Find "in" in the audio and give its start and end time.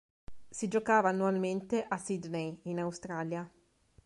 2.63-2.79